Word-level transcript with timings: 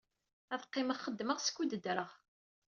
Ad 0.53 0.61
qqimeɣ 0.67 0.97
xeddmeɣ 1.05 1.37
skud 1.41 1.71
ddreɣ. 1.77 2.11